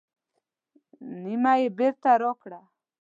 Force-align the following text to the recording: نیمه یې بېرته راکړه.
نیمه 1.21 1.53
یې 1.61 1.67
بېرته 1.77 2.11
راکړه. 2.21 2.59